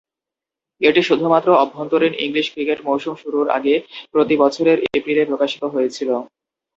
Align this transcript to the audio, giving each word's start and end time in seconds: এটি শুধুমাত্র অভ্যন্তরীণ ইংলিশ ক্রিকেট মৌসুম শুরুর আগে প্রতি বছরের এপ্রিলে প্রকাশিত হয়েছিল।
এটি 0.81 1.01
শুধুমাত্র 1.09 1.49
অভ্যন্তরীণ 1.63 2.13
ইংলিশ 2.25 2.45
ক্রিকেট 2.53 2.79
মৌসুম 2.87 3.13
শুরুর 3.21 3.47
আগে 3.57 3.73
প্রতি 4.13 4.35
বছরের 4.43 4.77
এপ্রিলে 4.89 5.23
প্রকাশিত 5.29 5.63
হয়েছিল। 5.73 6.09